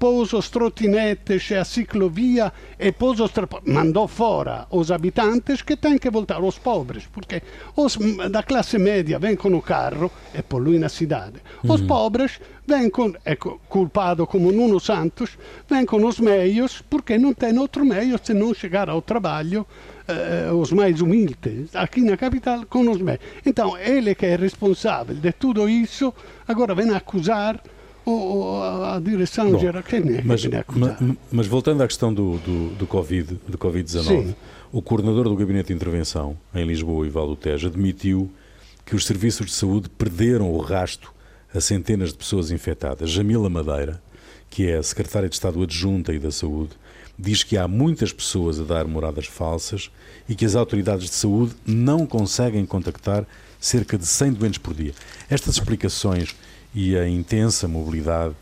[0.03, 3.31] Pôs os trotinetes e a ciclovia e pôs os
[3.65, 7.41] mandou fora os habitantes que têm que voltar, os pobres, porque
[7.77, 7.97] os
[8.29, 11.37] da classe média vêm com o carro e poluem na cidade.
[11.62, 11.87] Os uhum.
[11.87, 15.38] pobres vêm com, é culpado como Nuno Santos,
[15.71, 19.65] vêm com os meios porque não tem outro meio se não chegar ao trabalho
[20.09, 23.21] uh, os mais humildes aqui na capital com os meios.
[23.47, 26.12] Então, ele que é responsável de tudo isso,
[26.49, 27.62] agora vem acusar
[28.07, 29.83] a direção geral.
[29.83, 34.35] Quem é mas, mas, mas, voltando à questão do, do, do Covid, do Covid-19,
[34.73, 38.31] o coordenador do Gabinete de Intervenção em Lisboa, Ivaldo Teja, admitiu
[38.85, 41.12] que os serviços de saúde perderam o rasto
[41.55, 43.11] a centenas de pessoas infectadas.
[43.11, 44.03] Jamila Madeira,
[44.49, 46.73] que é a secretária de Estado adjunta e da Saúde,
[47.19, 49.91] diz que há muitas pessoas a dar moradas falsas
[50.29, 53.27] e que as autoridades de saúde não conseguem contactar
[53.61, 54.93] cerca de 100 doentes por dia.
[55.31, 56.35] Estas explicações
[56.75, 58.35] e a intensa mobilidade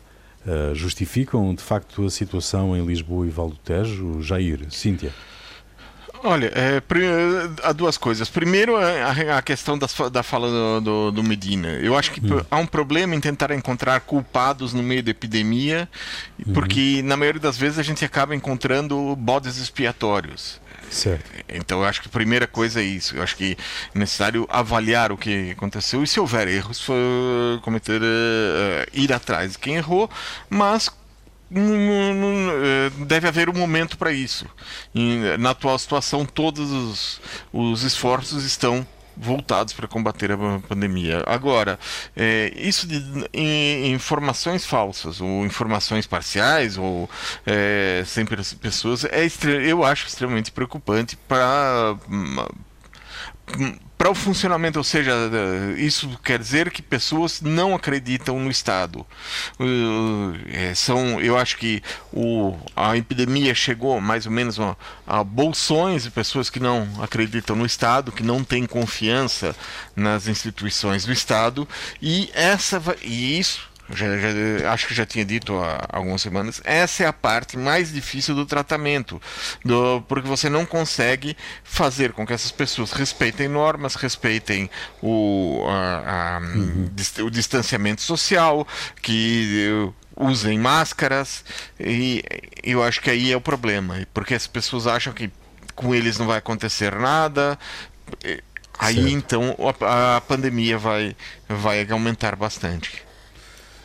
[0.45, 4.21] uh, justificam de facto a situação em Lisboa e Val do Tejo?
[4.21, 5.13] Jair, Cíntia.
[6.23, 6.81] Olha, é,
[7.63, 8.29] há duas coisas.
[8.29, 11.69] Primeiro, a, a questão das, da fala do, do, do, Medina.
[11.69, 12.41] Eu acho que hum.
[12.49, 15.89] há um problema em tentar encontrar culpados no meio da epidemia,
[16.45, 16.53] uhum.
[16.53, 20.61] porque na maioria das vezes a gente acaba encontrando bodes expiatórios.
[20.91, 21.31] Certo.
[21.47, 23.15] Então eu acho que a primeira coisa é isso.
[23.15, 23.57] Eu acho que
[23.95, 26.85] é necessário avaliar o que aconteceu e se houver erros,
[27.61, 30.09] cometer uh, ir atrás de quem errou,
[30.49, 30.91] mas
[31.53, 34.45] eh, deve haver um momento para isso.
[34.95, 41.23] E, na atual situação, todos os, os esforços estão voltados para combater a pandemia.
[41.25, 41.79] Agora,
[42.15, 43.01] é, isso de
[43.33, 47.09] em, informações falsas ou informações parciais ou
[47.45, 49.27] é, sem pessoas é
[49.67, 51.95] eu acho extremamente preocupante para
[54.01, 55.13] para o funcionamento, ou seja,
[55.77, 59.05] isso quer dizer que pessoas não acreditam no Estado.
[60.51, 66.01] É, são, eu acho que o, a epidemia chegou mais ou menos a, a bolsões
[66.01, 69.55] de pessoas que não acreditam no Estado, que não têm confiança
[69.95, 71.67] nas instituições do Estado,
[72.01, 77.03] e essa e isso já, já, acho que já tinha dito há algumas semanas, essa
[77.03, 79.21] é a parte mais difícil do tratamento,
[79.63, 84.69] do, porque você não consegue fazer com que essas pessoas respeitem normas, respeitem
[85.01, 86.89] o, a, a, uhum.
[87.25, 88.67] o distanciamento social,
[89.01, 91.43] que usem máscaras,
[91.79, 92.23] e
[92.63, 95.31] eu acho que aí é o problema, porque as pessoas acham que
[95.75, 97.57] com eles não vai acontecer nada.
[98.77, 99.09] Aí certo.
[99.09, 101.15] então a, a pandemia vai,
[101.47, 103.03] vai aumentar bastante.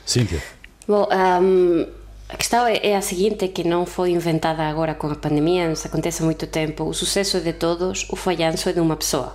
[0.07, 0.41] Cíntia.
[0.87, 1.87] Bom, um,
[2.29, 5.87] a questão é, é a seguinte, que não foi inventada agora com a pandemia, isso
[5.87, 6.85] acontece há muito tempo.
[6.85, 9.35] O sucesso de todos, o falhanço é de uma pessoa.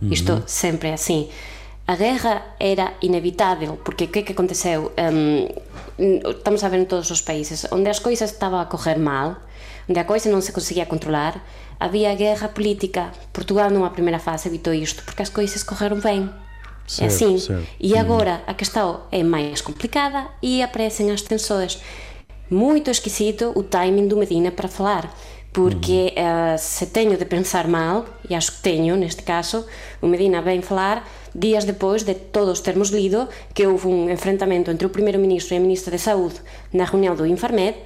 [0.00, 0.10] Uhum.
[0.10, 1.28] Isto sempre é assim.
[1.86, 4.90] A guerra era inevitável, porque o que, que aconteceu?
[4.98, 9.36] Um, estamos a ver em todos os países, onde as coisas estavam a correr mal,
[9.88, 11.40] onde a coisa não se conseguia controlar,
[11.78, 13.12] havia guerra política.
[13.32, 16.28] Portugal, numa primeira fase, evitou isto, porque as coisas correram bem.
[16.86, 17.38] Certo, é assim.
[17.38, 17.66] Certo.
[17.80, 18.00] E uhum.
[18.00, 21.80] agora a questão é mais complicada e aparecem as tensões.
[22.48, 25.12] Muito esquisito o timing do Medina para falar,
[25.52, 26.54] porque uhum.
[26.54, 29.66] uh, se tenho de pensar mal, e acho que tenho neste caso,
[30.00, 34.86] o Medina vem falar dias depois de todos termos lido que houve um enfrentamento entre
[34.86, 36.36] o Primeiro-Ministro e a Ministra de Saúde
[36.72, 37.76] na reunião do Infarmed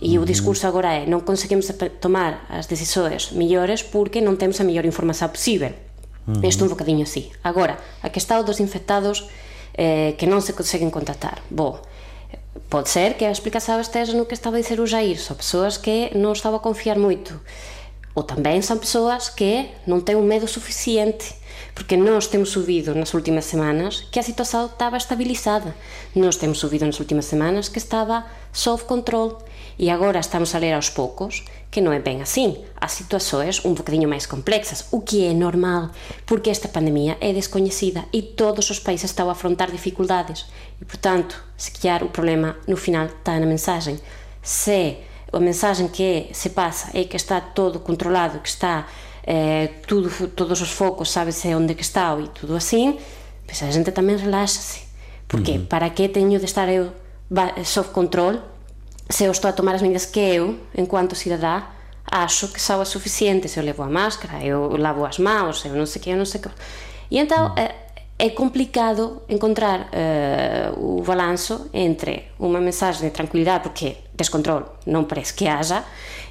[0.00, 0.24] e uhum.
[0.24, 4.84] o discurso agora é não conseguimos tomar as decisões melhores porque não temos a melhor
[4.84, 5.72] informação possível.
[6.26, 6.62] Uh -huh.
[6.62, 7.30] Un bocadinho así.
[7.42, 9.26] Agora, a que estado dos infectados
[9.74, 11.40] eh, que non se conseguen contactar.
[11.50, 11.80] Bo,
[12.68, 15.80] pode ser que a explicación esteja no que estaba a dizer o Jair, son persoas
[15.80, 17.40] que non estaba a confiar moito.
[18.12, 21.40] Ou tamén son persoas que non ten un medo suficiente
[21.74, 25.72] porque nós temos subido nas últimas semanas que a situación estaba estabilizada.
[26.12, 29.40] Nós temos subido nas últimas semanas que estaba sob control
[29.82, 32.54] e agora estamos a ler aos poucos que non é ben así.
[32.78, 35.90] As situacións un bocadinho máis complexas, o que é normal,
[36.22, 40.46] porque esta pandemia é descoñecida e todos os países estão a afrontar dificultades.
[40.78, 43.98] E, portanto, se calhar o problema no final está na mensaxe.
[44.38, 45.02] Se
[45.34, 48.86] a mensaxe que se pasa é que está todo controlado, que está
[49.26, 52.94] eh, tudo, todos os focos, sábese onde que está e tudo así,
[53.50, 54.86] pois a xente tamén relaxase.
[55.26, 55.66] Porque uh -huh.
[55.66, 56.94] para que teño de estar eu
[57.66, 58.51] sob control
[59.08, 61.70] se eu estou a tomar as medidas que eu, enquanto cidadá,
[62.10, 63.56] acho que são as suficientes.
[63.56, 66.24] Eu levo a máscara, eu lavo as mãos, eu não sei o que, eu não
[66.24, 66.50] sei o que.
[67.10, 67.74] E então é,
[68.18, 75.34] é complicado encontrar uh, o balanço entre uma mensagem de tranquilidade, porque descontrole não parece
[75.34, 75.84] que haja,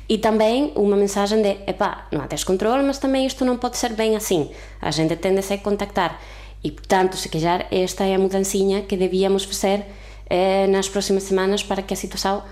[0.07, 3.93] e também uma mensagem de, epá, não há descontrole, mas também isto não pode ser
[3.93, 4.51] bem assim.
[4.81, 6.19] A gente tende a se contactar.
[6.63, 9.85] E, portanto, se calhar, esta é a mudancinha que devíamos fazer
[10.29, 12.43] eh, nas próximas semanas para que a situação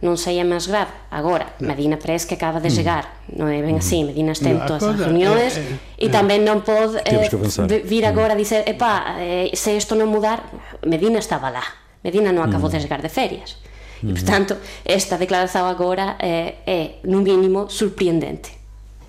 [0.00, 0.92] não seria mais grave.
[1.10, 1.46] Agora.
[1.60, 4.04] Medina parece que acaba de chegar, não é bem assim.
[4.04, 6.08] Medina está em todas as reuniões é, é, e é.
[6.08, 10.48] também não pode eh, vir agora a dizer: epá, eh, se isto não mudar.
[10.86, 11.64] Medina estava lá,
[12.02, 13.56] Medina não acabou de chegar de férias.
[14.02, 18.52] E, portanto, esta declaração agora é, é, no mínimo, surpreendente.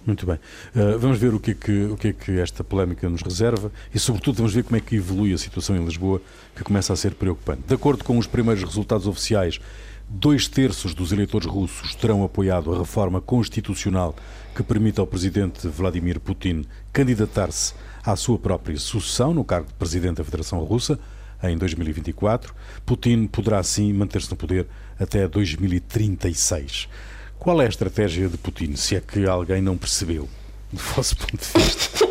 [0.06, 0.40] Muito bem.
[0.76, 3.72] Uh, vamos ver o que, é que, o que é que esta polémica nos reserva
[3.94, 6.20] e, sobretudo, vamos ver como é que evolui a situação em Lisboa,
[6.56, 7.62] que começa a ser preocupante.
[7.68, 9.60] De acordo com os primeiros resultados oficiais,
[10.10, 14.16] dois terços dos eleitores russos terão apoiado a reforma constitucional
[14.56, 20.18] que permite ao presidente Vladimir Putin candidatar-se à sua própria sucessão no cargo de presidente
[20.18, 21.00] da Federação Russa
[21.44, 22.56] em 2024.
[22.86, 24.68] Putin poderá, assim, manter-se no poder
[25.00, 26.90] até 2036.
[27.38, 30.28] Qual é a estratégia de Putin, se é que alguém não percebeu,
[30.74, 32.10] do vosso ponto de vista?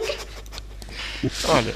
[1.50, 1.74] Olha,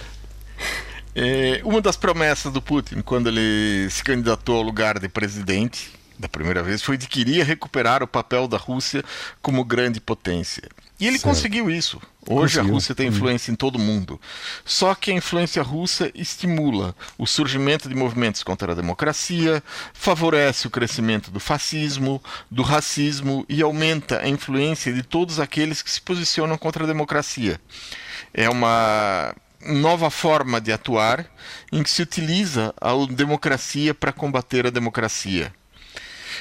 [1.14, 6.29] é, uma das promessas do Putin, quando ele se candidatou ao lugar de presidente, da
[6.29, 9.05] primeira vez, foi de que iria recuperar o papel da Rússia
[9.40, 10.68] como grande potência.
[11.03, 11.35] E ele certo.
[11.35, 12.01] conseguiu isso.
[12.25, 12.70] Hoje conseguiu.
[12.70, 14.20] a Rússia tem influência em todo o mundo.
[14.64, 19.61] Só que a influência russa estimula o surgimento de movimentos contra a democracia,
[19.92, 25.90] favorece o crescimento do fascismo, do racismo e aumenta a influência de todos aqueles que
[25.90, 27.61] se posicionam contra a democracia.
[28.33, 29.35] É uma
[29.66, 31.27] nova forma de atuar
[31.72, 35.53] em que se utiliza a democracia para combater a democracia.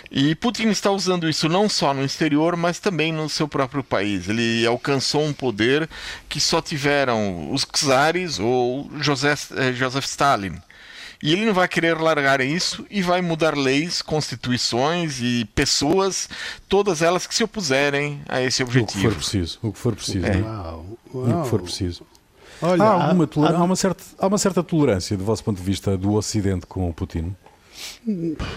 [0.10, 4.28] E Putin está usando isso não só no exterior, mas também no seu próprio país.
[4.28, 5.90] Ele alcançou um poder
[6.28, 10.56] que só tiveram os czares ou Joseph, Joseph Stalin.
[11.24, 16.28] E ele não vai querer largar isso e vai mudar leis, constituições e pessoas,
[16.68, 18.98] todas elas que se opuserem a esse objetivo.
[18.98, 19.60] O que for preciso.
[19.62, 20.26] O que for preciso.
[20.26, 20.38] É.
[20.38, 21.40] Uau, uau.
[21.40, 22.04] O que for preciso.
[22.60, 25.64] Olha, há, alguma há, há, uma certa, há uma certa tolerância, do vosso ponto de
[25.64, 27.36] vista, do Ocidente com o Putin?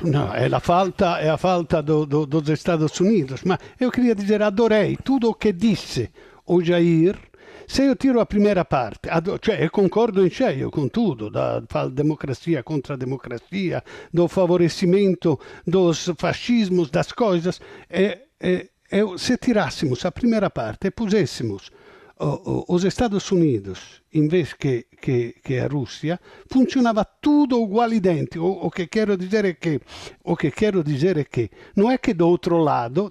[0.02, 3.42] No, è la falta, è la falta do, do, dos Estados Unidos.
[3.42, 6.10] Ma eu queria dizer, adorei tudo o que disse
[6.46, 7.18] o Jair.
[7.66, 11.88] Se eu tiro a primeira parte, ad, cioè, concordo em cheio com tudo, da, da
[11.88, 13.82] democracia contra a democracia,
[14.12, 20.90] do favorecimento dos fascismos, das coisas, é, é, é, se tirássemos a primeira parte e
[20.90, 21.70] puséssemos
[22.16, 28.44] os Estados Unidos, em vez que, que, que, a Rússia, funcionava tudo igual idêntico.
[28.44, 29.80] O, que quero dizer é que,
[30.22, 32.56] o que quero dizer é que não é que do outro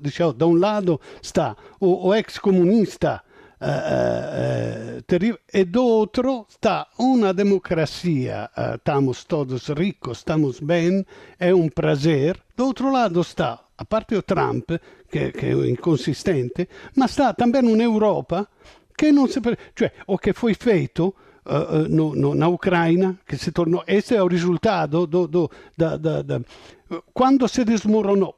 [0.02, 3.22] diciamo, da um lado está o, o ex-comunista
[3.60, 11.06] uh, uh, terrível, e do outro está uma democracia, uh, estamos todos ricos, estamos bem,
[11.38, 12.40] é um prazer.
[12.56, 14.72] Do outro lado está, a parte o Trump,
[15.10, 18.48] que, que é inconsistente, ma sta também uma Europa
[18.96, 19.40] che non si,
[19.74, 24.22] cioè, o che foi feito uh, no, no, na Ucraina, che si tornò, questo è
[24.22, 26.42] il risultato do, do, da, da, da,
[27.12, 28.34] quando si desmoronò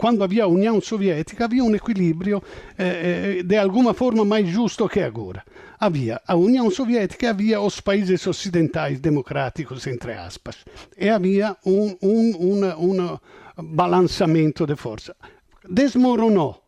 [0.00, 2.42] quando havia a União Soviética, havia um equilíbrio
[2.78, 5.44] eh, de alguma forma mais justo que agora.
[5.78, 10.64] Havia a União Soviética havia os países ocidentais democráticos, entre aspas,
[10.96, 13.20] e havia um, um una, una
[13.58, 15.14] balançamento de força.
[15.68, 16.59] Desmoronou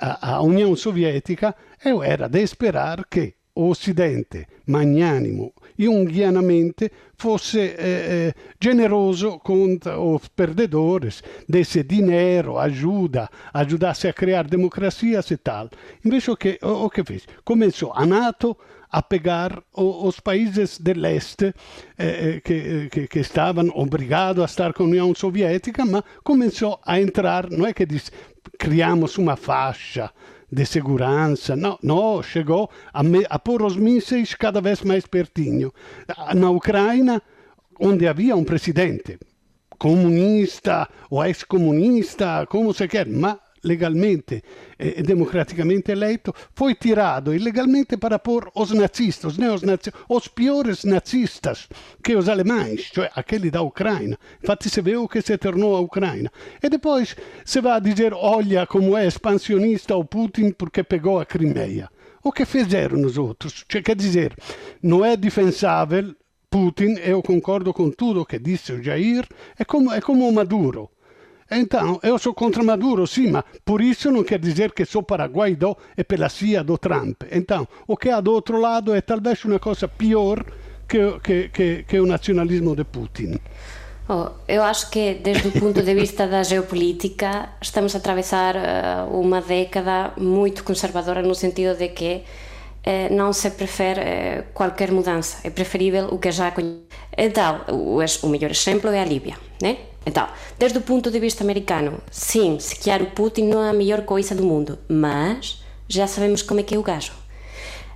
[0.00, 8.34] a, União Soviética eu era de esperar che Occidente, magnanimo e unguianamente, fosse eh, eh,
[8.58, 15.68] generoso contra os perdedores, desse dinheiro, ajuda, ajudasse a criar democracias e tal.
[16.04, 17.26] Invece o que, o, o que fez?
[17.44, 18.56] Começou a NATO
[18.92, 21.42] a pegar os países dell'Est
[21.96, 27.00] eh, que, que, que, estavam obrigados a estar com a União Soviética, mas começou a
[27.00, 28.10] entrar, não é que disse,
[28.58, 30.10] criamos uma faixa
[30.50, 31.54] de segurança.
[31.56, 35.72] Não, não chegou a, me, a pôr os mísseis cada vez mais pertinho.
[36.34, 37.22] Na Ucrânia,
[37.78, 39.18] onde havia um presidente
[39.78, 44.42] comunista ou ex-comunista, como se quer, mas legalmente
[44.78, 51.68] e democraticamente eleito, foi tirado ilegalmente para pôr os nazistas, neonazistas, os piores nazistas
[52.02, 54.18] que os alemães, cioè aquele da Ucrânia.
[54.42, 56.30] Infatti se vê o que se tornou a Ucrânia.
[56.62, 61.90] E depois se vai dizer, olha como é expansionista o Putin porque pegou a Crimeia.
[62.22, 63.64] O que fizeram os outros?
[63.70, 64.34] Cioè, quer dizer,
[64.82, 66.14] não é defensável
[66.50, 69.24] Putin, eu concordo com tudo que disse o Jair,
[69.56, 70.90] é como, é como o Maduro.
[71.50, 75.26] Então, eu sou contra Maduro, sim, mas por isso não quer dizer que sou para
[75.26, 77.24] Guaidó e pela CIA do Trump.
[77.32, 80.44] Então, o que há do outro lado é talvez uma coisa pior
[80.88, 83.40] que, que, que, que o nacionalismo de Putin.
[84.08, 89.20] Oh, eu acho que, desde o ponto de vista da geopolítica, estamos a atravessar uh,
[89.20, 92.22] uma década muito conservadora no sentido de que
[92.86, 96.80] uh, não se prefere uh, qualquer mudança, é preferível o que já conhece.
[97.16, 99.89] Então, o melhor exemplo é a Líbia, né?
[100.04, 100.26] Então,
[100.58, 104.34] desde o ponto de vista americano, sim, sequer o Putin não é a melhor coisa
[104.34, 107.12] do mundo, mas já sabemos como é que é o gajo.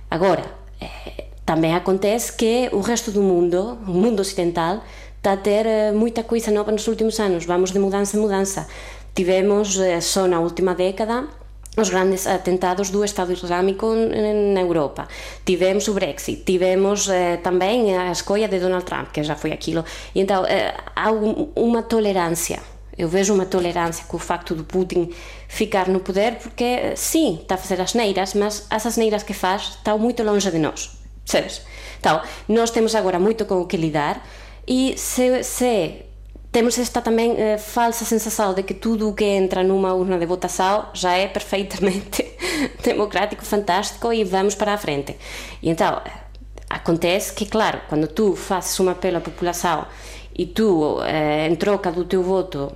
[0.09, 0.45] Agora,
[0.79, 4.83] é, também acontece que o resto do mundo, o mundo ocidental,
[5.17, 7.45] está a ter eh, muita coisa nova nos últimos anos.
[7.45, 8.67] Vamos de mudança em mudança.
[9.15, 11.27] Tivemos eh, só na última década
[11.77, 13.87] os grandes atentados do Estado Islâmico
[14.53, 15.07] na Europa.
[15.45, 19.83] Tivemos o Brexit, tivemos eh, também a escolha de Donald Trump, que já foi aquilo.
[20.13, 22.59] E então eh, há um, uma tolerância.
[22.97, 25.09] Eu vejo uma tolerância com o facto do Putin
[25.49, 29.33] ficar no poder, porque eh, sim, está a fazer as neiras, mas as asneiras que
[29.33, 30.91] faz estão muito longe de nós.
[31.25, 31.61] Sabes?
[31.99, 34.25] Então, nós temos agora muito com o que lidar
[34.67, 36.05] e se, se
[36.55, 40.25] temos esta também eh, falsa sensação de que tudo o que entra numa urna de
[40.25, 42.25] votação já é perfeitamente
[42.81, 45.17] democrático, fantástico e vamos para a frente.
[45.61, 46.01] E então,
[46.69, 49.85] acontece que, claro, quando tu fazes um apelo à população
[50.33, 52.71] e tu, eh, em troca do teu voto,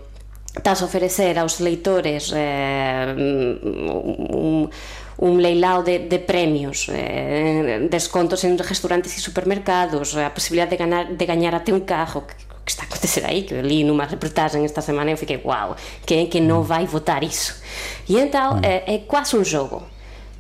[0.58, 4.70] estás a oferecer aos eleitores eh, um,
[5.20, 11.06] um leilão de, de prémios, eh, descontos em restaurantes e supermercados, a possibilidade de ganhar,
[11.06, 12.26] de ganhar até um carro,
[13.00, 15.76] acontecer aí, que eu li numa reportagem esta semana e eu fiquei, uau,
[16.06, 17.56] quem é que não vai votar isso?
[18.08, 19.82] E então é, é quase um jogo.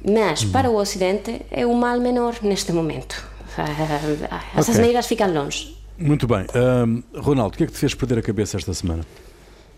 [0.05, 3.23] Mas para o Ocidente é o mal menor neste momento.
[4.55, 4.73] As okay.
[4.73, 5.77] asneiras ficam longe.
[5.97, 6.45] Muito bem.
[6.55, 9.03] Um, Ronaldo, o que é que te fez perder a cabeça esta semana?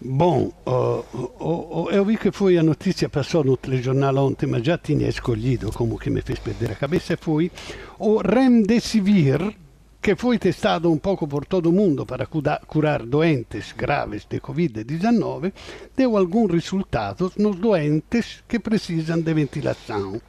[0.04, 1.06] Bom, uh,
[1.40, 5.72] uh, eu vi que foi a notícia, passou no telejornal ontem, mas já tinha escolhido
[5.72, 7.52] como que me fez perder a cabeça, foi
[8.00, 9.56] o Remdesivir,
[10.02, 15.54] que foi testado um pouco por todo o mundo para curar doentes graves de Covid-19,
[15.96, 20.20] deu alguns resultados nos doentes que precisam de ventilação.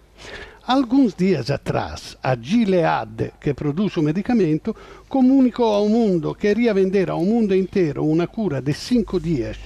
[0.67, 4.77] Alguns dias atrás, a Gilead, que produz o medicamento,
[5.09, 9.59] comunicou ao mundo que iria vender ao mundo inteiro uma cura de 5 dias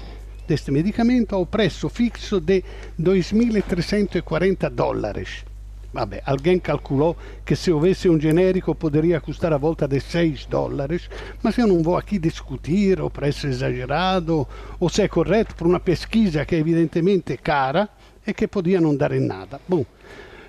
[0.47, 2.63] deste medicamento ao preço fixo de
[2.99, 5.45] 2.340 dólares.
[5.93, 11.09] Vabbè, alguém calculou que se houvesse um genérico poderia custar a volta de 6 dólares,
[11.43, 14.47] mas eu não vou aqui discutir o preço exagerado
[14.79, 17.89] ou se é correto por uma pesquisa que é evidentemente cara
[18.27, 19.61] e que podia não dar em nada.
[19.69, 19.87] Bom,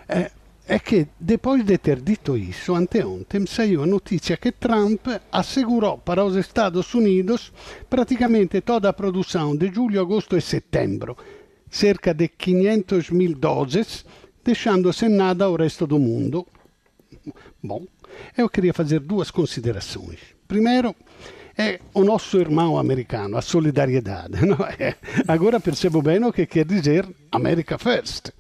[0.10, 0.32] é,
[0.68, 6.26] é que depois de ter dito isso, anteontem saiu a notícia que Trump assegurou para
[6.26, 7.54] os Estados Unidos
[7.90, 11.16] praticamente toda a produção de julho, agosto e setembro,
[11.70, 14.06] cerca de 500 mil doses
[14.48, 16.48] deixando sem nada ao resto do mundo.
[17.62, 17.86] Bom,
[18.38, 20.20] eu queria fazer duas considerações.
[20.48, 20.96] Primeiro,
[21.58, 24.40] é o nosso irmão americano, a solidariedade.
[24.48, 24.96] Não é?
[25.28, 28.32] Agora percebo bem o que quer dizer America First.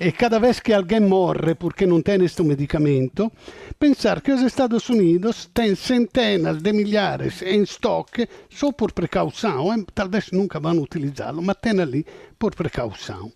[0.00, 3.30] E cada vez que alguém morre porque não tem este medicamento,
[3.78, 10.32] pensar que os Estados Unidos têm centenas de milhares em estoque só por precaução, talvez
[10.32, 12.04] nunca vão utilizá-lo, mas tem ali
[12.42, 13.32] por precaução.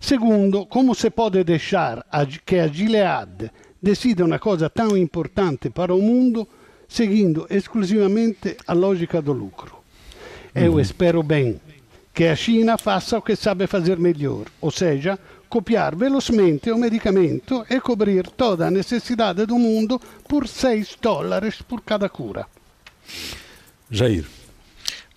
[0.00, 2.06] Segundo, como se pode deixar
[2.46, 3.50] que a Gilead
[3.82, 6.46] decida uma coisa tão importante para o mundo
[6.86, 9.74] seguindo esclusivamente a lógica do lucro?
[10.54, 10.80] Eu uhum.
[10.80, 11.60] espero bem
[12.14, 17.66] que a China faça o que sabe fazer melhor, ou seja, copiar velocemente o medicamento
[17.68, 22.46] e cobrir toda a necessidade do mundo por 6 dólares por cada cura.
[23.90, 24.43] Jair.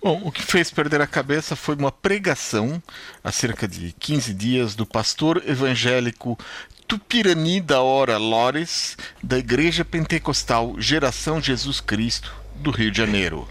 [0.00, 2.80] Bom, o que fez perder a cabeça foi uma pregação
[3.22, 6.38] há cerca de 15 dias do pastor evangélico
[6.86, 13.48] Tupirani da Hora Lores, da Igreja Pentecostal Geração Jesus Cristo, do Rio de Janeiro.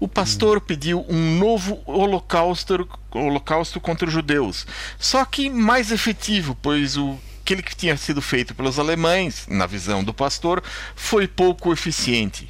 [0.00, 4.66] O pastor pediu um novo holocausto, holocausto contra os judeus,
[4.98, 10.02] só que mais efetivo, pois o aquele que tinha sido feito pelos alemães, na visão
[10.02, 10.62] do pastor,
[10.96, 12.48] foi pouco eficiente.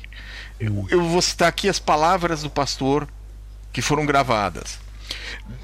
[0.61, 3.09] Eu, eu vou citar aqui as palavras do pastor
[3.75, 4.79] que foram gravadas.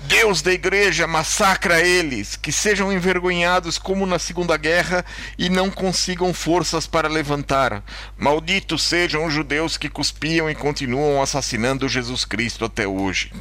[0.02, 5.04] Deus da igreja massacra eles, que sejam envergonhados como na Segunda Guerra
[5.38, 7.82] e não consigam forças para levantar.
[8.18, 13.32] Malditos sejam os judeus que cuspiam e continuam assassinando Jesus Cristo até hoje.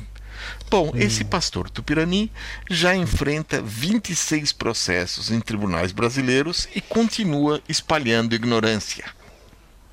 [0.70, 2.32] Bom, esse pastor Tupirani
[2.70, 9.19] já enfrenta 26 processos em tribunais brasileiros e continua espalhando ignorância.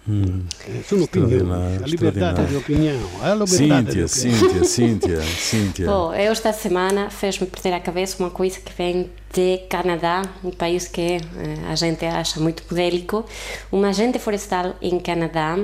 [0.09, 0.47] Hum.
[0.89, 2.97] Sono opinioni, a liberdade de opinião.
[3.21, 5.87] A liberdade Cíntia, Cíntia, Cíntia, Cíntia.
[5.87, 10.53] Bom, eu esta semana fez-me perder a cabeça uma coisa que vem de Canadá, um
[10.53, 11.21] país que eh,
[11.69, 13.25] a gente acha muito polémico.
[13.73, 15.59] Um agente florestal em Canadá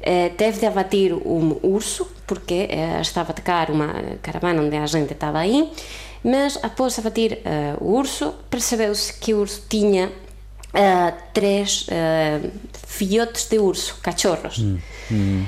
[0.00, 4.86] eh, teve de abater um urso, porque eh, estava a atacar uma caravana onde a
[4.86, 5.70] gente estava aí,
[6.24, 7.42] mas após abater
[7.82, 10.10] o urso, percebeu-se que o urso tinha
[10.74, 12.50] uh, três uh,
[12.86, 14.58] filhotes de urso, cachorros.
[14.58, 14.78] Hum,
[15.10, 15.46] hum.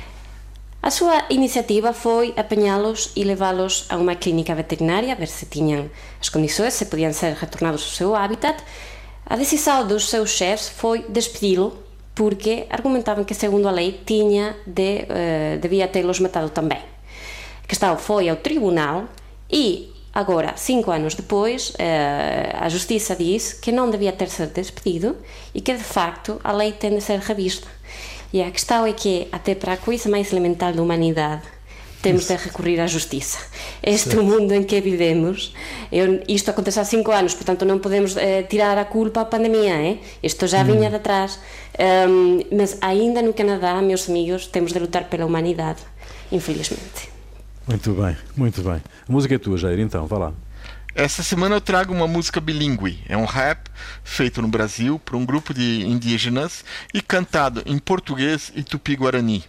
[0.83, 5.91] A súa iniciativa foi apañálos e leválos a unha clínica veterinaria a ver se tiñan
[6.23, 8.63] as condições, se podían ser retornados ao seu hábitat.
[9.27, 11.75] A decisão dos seus chefes foi despedi-lo
[12.15, 16.79] porque argumentaban que, segundo a lei, tiña de, uh, debía tê-los matado também.
[16.79, 19.11] A questão foi ao tribunal
[19.51, 25.15] e Agora, cinco anos depois, uh, a Justiça diz que não devia ter sido despedido
[25.55, 27.69] e que, de facto, a lei tem de ser revista.
[28.33, 31.43] E a questão é que, até para a coisa mais elemental da humanidade,
[32.01, 33.37] temos de recorrer à justiça.
[33.83, 35.53] Este é o mundo em que vivemos.
[35.93, 39.75] Eu, isto aconteceu há cinco anos, portanto não podemos eh, tirar a culpa à pandemia.
[39.75, 39.99] Eh?
[40.23, 40.93] Isto já vinha hum.
[40.93, 41.39] de trás.
[42.09, 45.83] Um, mas ainda no Canadá, meus amigos, temos de lutar pela humanidade,
[46.33, 47.16] infelizmente.
[47.67, 48.83] Muito bem, muito bem.
[49.09, 50.33] A música é tua, Jair, então, vá lá.
[50.95, 53.03] Essa semana eu trago uma música bilíngue.
[53.07, 53.69] É um rap
[54.03, 56.65] feito no Brasil por um grupo de indígenas
[56.95, 59.45] e cantado em português e tupi-guarani.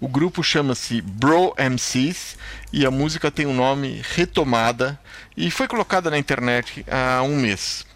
[0.00, 2.36] O grupo chama-se Bro MCs
[2.72, 4.98] e a música tem o um nome Retomada
[5.36, 7.86] e foi colocada na internet há um mês.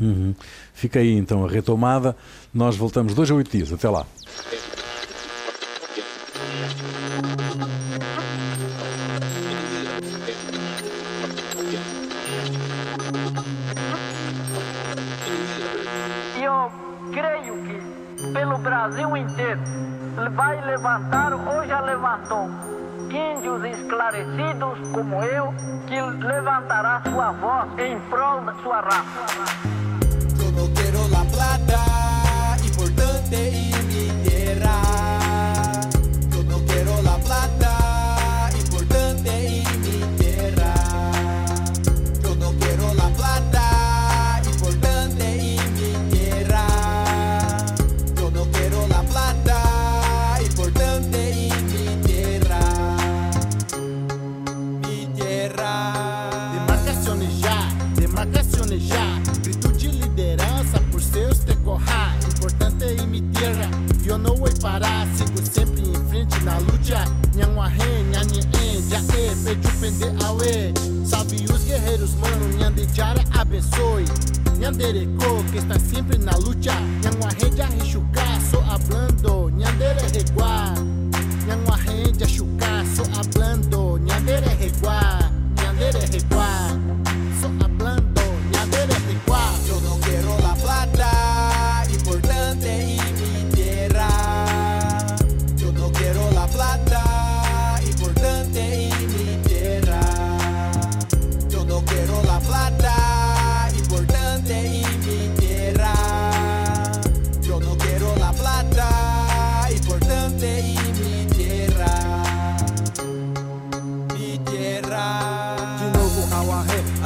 [0.00, 0.34] Uhum.
[0.74, 2.16] Fica aí então a retomada.
[2.52, 3.72] Nós voltamos dois a oito dias.
[3.72, 4.06] Até lá.
[18.58, 19.60] Brasil inteiro
[20.34, 22.48] vai levantar ou já levantou
[23.10, 25.54] índios esclarecidos como eu,
[25.86, 29.26] que levantará sua voz em prol da sua raça.
[30.40, 32.05] Eu não quero la plata,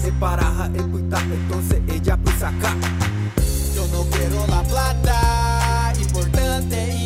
[0.00, 2.74] Se baraja el puta, entonces ella pisa acá.
[3.74, 6.99] Yo no quiero la plata, importante